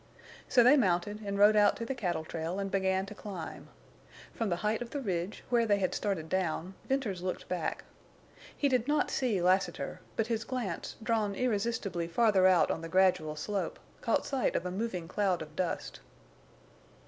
So 0.49 0.63
they 0.63 0.77
mounted 0.77 1.21
and 1.21 1.37
rode 1.37 1.55
out 1.55 1.75
to 1.75 1.85
the 1.85 1.93
cattle 1.93 2.23
trail 2.25 2.57
and 2.57 2.71
began 2.71 3.05
to 3.05 3.13
climb. 3.13 3.67
From 4.33 4.49
the 4.49 4.55
height 4.65 4.81
of 4.81 4.89
the 4.89 4.99
ridge, 4.99 5.43
where 5.51 5.67
they 5.67 5.77
had 5.77 5.93
started 5.93 6.27
down, 6.27 6.73
Venters 6.89 7.21
looked 7.21 7.47
back. 7.47 7.83
He 8.57 8.67
did 8.67 8.87
not 8.87 9.11
see 9.11 9.43
Lassiter, 9.43 10.01
but 10.15 10.25
his 10.25 10.43
glance, 10.43 10.95
drawn 11.03 11.35
irresistibly 11.35 12.07
farther 12.07 12.47
out 12.47 12.71
on 12.71 12.81
the 12.81 12.89
gradual 12.89 13.35
slope, 13.35 13.77
caught 14.01 14.25
sight 14.25 14.55
of 14.55 14.65
a 14.65 14.71
moving 14.71 15.07
cloud 15.07 15.39
of 15.43 15.55
dust. 15.55 15.99